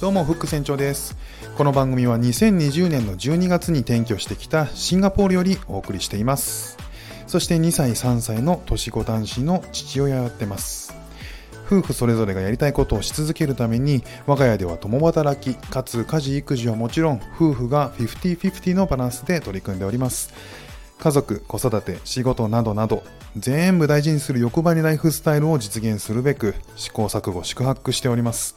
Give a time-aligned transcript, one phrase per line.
[0.00, 1.16] どうもフック船長です。
[1.56, 6.78] この番組は2020年の12月に転居してきたシンガポールよりお送りしています。
[7.26, 10.94] そして2歳3歳の年子男子の父親をやってます。
[11.66, 20.32] 夫婦それぞれがやりたいことをし続けるために我が家では共働きかつ家事育児はもちろん夫婦が50-50のバランスで取り組んでおります。
[21.00, 23.02] 家族、子育て、仕事などなど
[23.36, 28.54] 全部大事にする欲張りライフスタイルを実現するべく試行錯誤宿泊しております。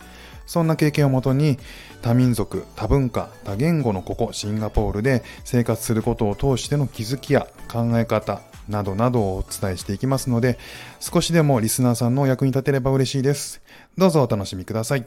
[0.52, 1.58] そんな経験をもとに
[2.02, 10.60] 多民族、多文化、多言語のここシンガポールで生活することを通しての気づきや考え方などなどをお伝えしていきますので
[11.00, 13.62] 少しでもリスナーさんのお役に立てれば嬉しいです。
[13.98, 15.06] どうぞお楽しみください。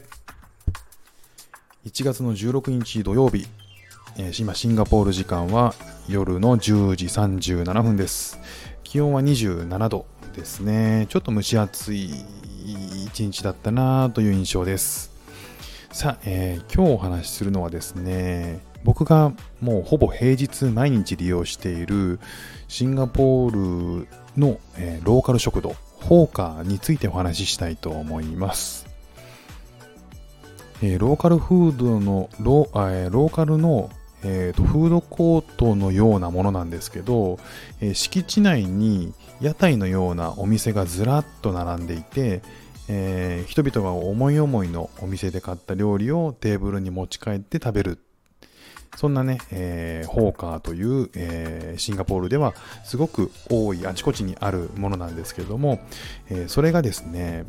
[1.85, 3.45] 1月の16日土曜日、
[4.17, 5.75] えー、今シンガポール時間は
[6.09, 8.39] 夜の10時37分です。
[8.83, 11.05] 気温は27度ですね。
[11.09, 12.09] ちょっと蒸し暑い
[13.05, 15.14] 一日だったなという印象です。
[15.95, 22.19] さあ、えー、今日お話しするのはですね、僕がもうほぼ平日毎日利用している
[22.67, 28.87] シンガポールの、えー、ローカル食堂、ホーカーについてお話ししたいと思います。
[30.83, 33.89] えー、ローカルフードのロ,、えー、ローカルの、
[34.21, 37.39] えーと、フードコートのようなものなんですけど、
[37.79, 42.41] えー、敷地内に屋台のようなお店がずらっと並んでいて、
[42.87, 47.99] えー、人々が思い思いのお店で買った料理をテーブルに持ち帰って食べる。
[48.95, 52.53] そんなね、えー、ホーカーという、えー、シンガポールでは
[52.85, 55.81] すごく多いあちこちにあるものなんですけれども、
[56.29, 57.45] え、それがですね、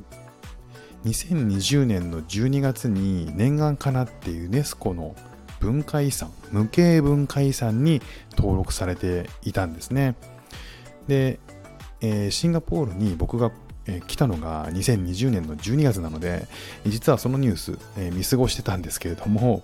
[1.05, 5.15] 2020年の12月に念願かなってユネスコの
[5.61, 8.03] 文化遺産、無形文化遺産に
[8.37, 10.17] 登録されていたんですね。
[11.07, 11.39] で、
[12.01, 13.53] えー、シンガポールに僕が
[13.87, 16.47] え、来たのが2020年の12月なので、
[16.87, 19.63] 実はそのニュース、え、見過ごしてたんですけれども、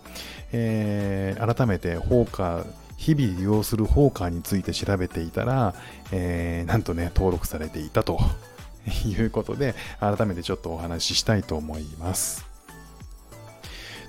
[0.52, 2.66] えー、改めてホーカー、
[2.96, 5.74] 日々利用するホーカーについて調べていたら、
[6.12, 8.20] えー、なんとね、登録されていたと
[9.06, 12.46] いうことで、改めてちょっとお話ししたいと思います。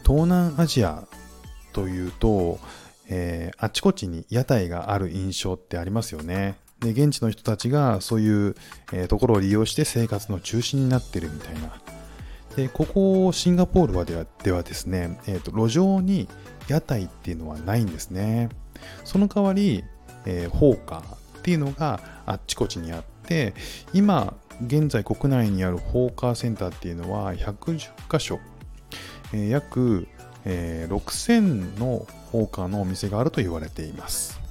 [0.06, 1.08] 東南アジア
[1.72, 2.60] というと、
[3.10, 6.56] えー、あちこちに屋台がある印象ってありますよね。
[6.84, 8.56] で現地の人たちがそういう、
[8.92, 11.82] え、ところを利用して生活の中心になってるみたいな。
[12.56, 16.28] でここシンガポールはではではですね、えーと、路上に
[16.68, 18.50] 屋台っていうのはないんですね。
[19.06, 19.84] その代わり、
[20.26, 23.54] えー、ホーカーっていうのがあっちこっちにあって
[23.94, 24.36] 今
[24.68, 28.40] 現在国内にあるホーカーセンターっていうのは110箇所、
[29.34, 30.08] えー、約、
[30.46, 34.43] えー、6000のホーカーのお店があると言われています。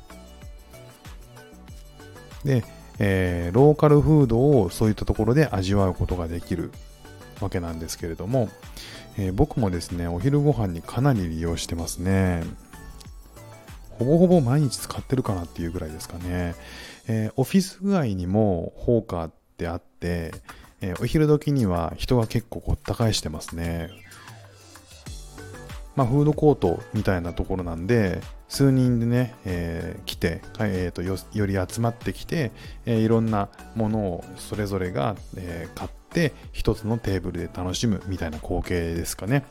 [2.44, 2.64] で、
[2.98, 6.70] えー、ローカルフードをそういったところで味わうことができる
[7.40, 8.48] わけなんですけれども、
[9.18, 12.44] えー、僕もですね、お昼ご飯にかなり利用してますね。
[13.98, 16.54] ほぼほぼ毎日使ってるかなっていうぐらいですかね。
[17.08, 20.32] えー、オフィス街にもホーカーってあって、
[20.80, 23.90] えお昼時には人が結構ごった返してますね。
[25.94, 28.20] まあ、フードコートみたいなところなんで、
[28.52, 31.16] 数人でね、えー、来て、えーと、よ
[31.46, 32.52] り集まってきて、
[32.84, 39.44] えー、いろんなものをそれぞれが、えー、買って一つのテーブルで楽しむみたいな光景ですかね、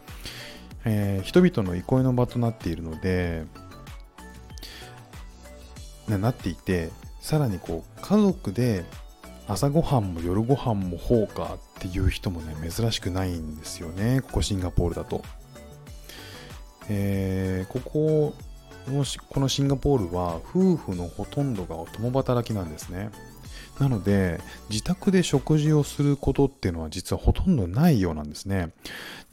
[0.86, 3.46] えー、人々の憩いの場となっているので
[6.08, 6.92] なっていて
[7.22, 8.86] さらにこう家族で
[9.48, 15.24] 朝ごはんも夜ごはんも放火っていう人もね珍しくないんですよねここシンガポールだと。
[16.90, 18.34] えー、ここ
[18.88, 23.10] のこのシンガポールは夫婦のほとんどが共働きなんですね。
[23.80, 28.72] なので、自宅で食事をすることっていうのは実はほとんどないようなんですね。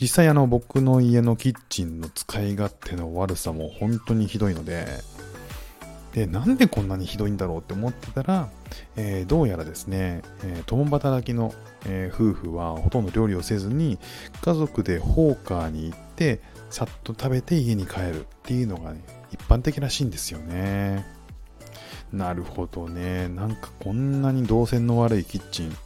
[0.01, 4.87] 実際あの僕の家のキッチンの使い勝手の悪さも本当にひどいので、
[6.13, 8.49] で、なんでこんなにひどいんだろうって思ってたら、
[8.97, 11.53] えー、どうやらですね、えー、共働きの、
[11.87, 13.99] えー、夫婦はほとんど料理をせずに、
[14.41, 21.07] 家族でホーカーに行って、さっと食べて家に帰るっていうのがね、一般的らしいんですよね。
[22.13, 23.29] なるほどね。
[23.29, 25.77] なんかこんなに動線の悪いキッチン。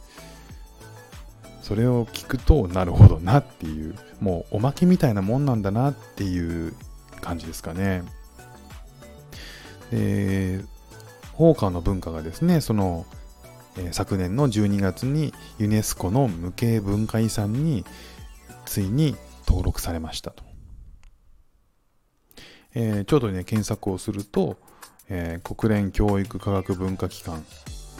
[1.61, 6.73] それを聞くと、なるほどなっていう、もうおまけみたいなもんなんだなっていう
[7.21, 8.03] 感じですかね。
[9.91, 10.61] で、
[11.33, 13.05] 放火の文化がですね、その、
[13.77, 17.85] え、昨年の12月にユネスコの無形文化遺産に
[18.65, 19.15] ついに
[19.47, 20.52] 登録されましたと。
[22.75, 24.57] えー、ちょうどね、検索をすると、
[25.09, 27.43] えー、国連教育科学文化機関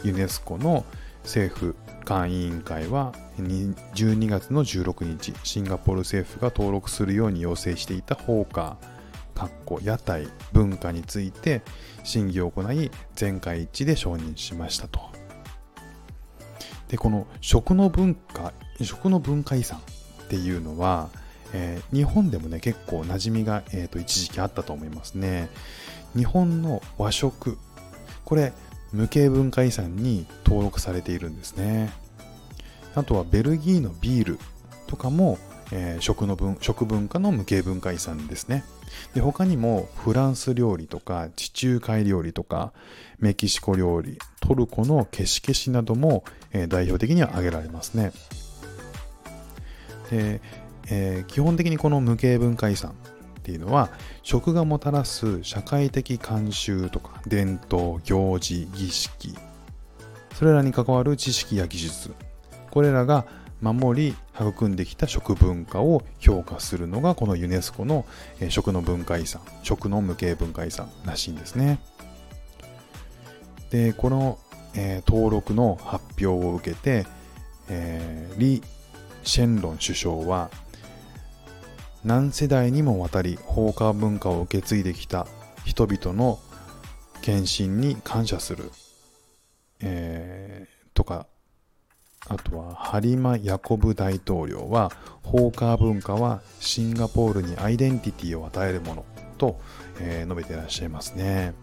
[0.03, 0.85] ユネスコの、
[1.23, 8.77] 政府間委員会は12月の16日シンガポール政府が登録するように要請していた放火
[9.33, 11.61] かっこ屋台文化について
[12.03, 14.99] 審議を行い全会一致で承認しましたと。
[16.89, 21.09] でこの食の文化食の文化遺産っていうのは、
[21.53, 25.49] えー、日本でもね結構馴染みが、えーと、一時期あったと思いますね。
[26.15, 27.57] 日本の和食。
[28.25, 28.53] これ
[28.91, 31.91] 無形文化遺産に登録されているんですね。
[32.95, 34.39] あとはベルギーのビール
[34.87, 35.39] とかも、
[35.71, 38.63] えー、食の文食文化の無形文化遺産ですね。
[39.15, 42.73] で他にもフランス料理とか地中海料理とか
[43.19, 48.11] メキシコ料理トルコのケシケシなども、えー、代表的には挙げられますね。
[50.11, 50.41] で、
[50.89, 52.93] えー、基本的にこの無形文化遺産っ
[53.43, 53.89] ていうのは
[54.21, 59.35] 食がもたらす社会的慣習とか伝統行事儀式。
[60.33, 62.13] それらに関わる知識や技術。
[62.71, 63.25] これらが
[63.61, 68.05] 守り育んできた食文化を評価するのがこのユネスコの
[68.49, 71.79] 食の文化遺産食の無形文化遺産らしいんですね。
[73.69, 74.37] でこの、
[74.75, 77.05] えー、登録の発表を受けて、
[77.69, 78.61] えー、リ・
[79.23, 80.49] シェンロン首相は
[82.03, 85.27] 何世代にもわたり放火文化を受け継いできた
[85.65, 86.39] 人々の
[87.21, 88.69] 献身に感謝する、
[89.79, 91.27] えー、とか
[92.27, 94.91] あとはハリマ・ヤコブ大統領は
[95.23, 99.05] ホーカー文化はシンガポールにアイデンティティを与えるもの
[99.37, 99.59] と、
[99.99, 101.53] えー、述べていらっしゃいますね。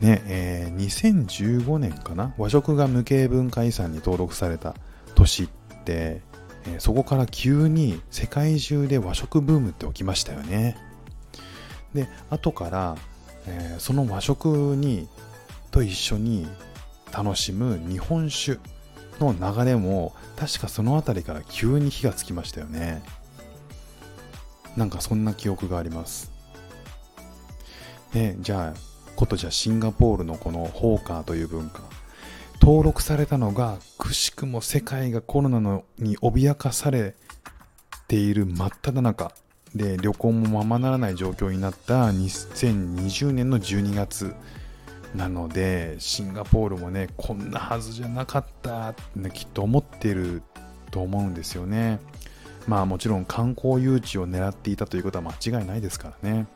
[0.00, 2.34] ねえー、2015年かな？
[2.36, 4.74] 和食が無形文化遺産に登録された
[5.14, 5.48] 年っ
[5.84, 6.22] て、
[6.66, 10.76] え、そこから急に世界中で和食ブームって起きましたよね。
[11.94, 12.96] で後から、
[13.46, 15.08] え、その和食に
[15.70, 16.46] と一緒に
[17.12, 18.58] 楽しむ日本酒
[19.20, 23.02] の流れも確かその辺りから急に火がつきましたよね。
[24.76, 26.32] なんかそんな記憶があります。
[28.12, 28.80] でじゃあ
[29.16, 31.82] ことじゃシンガポールのこのホーカーという文化。
[32.66, 37.14] 登録されたのがくしくも世界がコロナのに脅かされ
[38.08, 39.30] ている真っ只中
[39.76, 44.34] で旅行もままならない状況になった2020年の12月
[45.14, 50.42] なのでシンガポールもねこんなはずじゃなかったってきっと思ってる
[50.90, 52.00] と思うんですよね。
[52.66, 56.48] まあもちろん観光誘致を狙っていたということは間違いないですからね。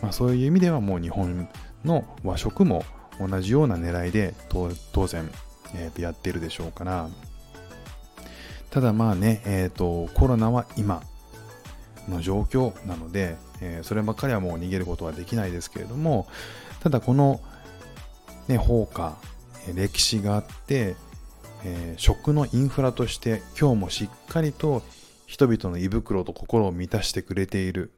[0.00, 1.50] まあそういう意味ではもう日本
[1.84, 2.82] の和食も
[3.28, 4.68] 同じような狙いで当
[5.06, 5.30] 然、
[5.74, 7.08] えー、とやってるでしょうから
[8.70, 11.02] ただまあね、えーと、コロナは今
[12.08, 16.26] の状況なので、えー、そればっかりはもう逃げることはできないですけれども
[16.80, 17.40] ただこの
[18.48, 19.16] ね、放火、
[19.74, 20.96] 歴史があって、
[21.64, 24.82] えー、食のインフラとして今日もしっかりと
[25.26, 27.92] 人々の胃袋と心を満たしてくれている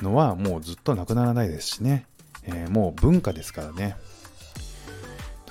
[0.00, 2.06] のはもうずっとなくならないですしね、
[2.44, 3.96] えー、もう文化ですからね。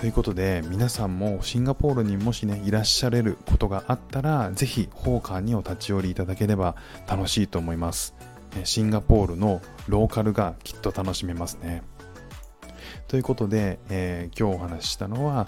[0.03, 6.75] ということで皆さんもシンガポールにもしねいらっしゃれることがあったらぜひホーカーにお立ち寄りいただければ
[7.07, 8.13] 楽しいと思います。
[8.65, 11.83] シンガポールのローカルがきっと楽しめますね。
[13.07, 15.47] ということで、えー、今日お話ししたのは、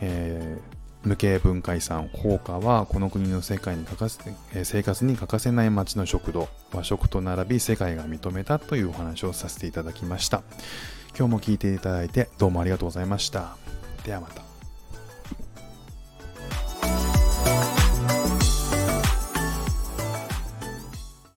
[0.00, 4.18] えー、無形文化遺産放火はこの国の世界に欠かせ、
[4.52, 10.42] え生活に欠かせない町の食堂和食と並び世界が認めたというお話をさせていただきました
[11.16, 13.56] 今日も聞いていただいてどうもありがとうございました
[14.04, 14.51] ではまた。